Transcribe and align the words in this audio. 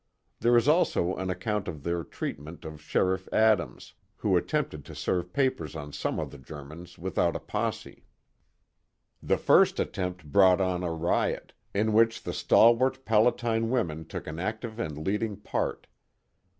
There 0.39 0.57
is 0.57 0.67
also 0.67 1.13
an 1.15 1.29
account 1.29 1.67
of 1.67 1.83
their 1.83 2.03
treatment 2.03 2.65
of 2.65 2.81
Sheriff 2.81 3.29
Adams, 3.31 3.93
who 4.15 4.35
at 4.35 4.47
tempted 4.47 4.83
to 4.85 4.95
serve 4.95 5.31
papers 5.31 5.75
on 5.75 5.93
some 5.93 6.19
of 6.19 6.31
the 6.31 6.39
Germans 6.39 6.97
without 6.97 7.35
a 7.35 7.39
posse. 7.39 8.07
The 9.21 9.37
first 9.37 9.79
attempt 9.79 10.31
brought 10.31 10.59
on 10.59 10.81
a 10.83 10.91
riot, 10.91 11.53
in 11.71 11.93
which 11.93 12.23
the 12.23 12.33
stalwart 12.33 13.05
Palatine 13.05 13.69
women 13.69 14.03
took 14.05 14.25
an 14.25 14.39
active 14.39 14.79
and 14.79 14.97
leading 15.05 15.37
part. 15.37 15.85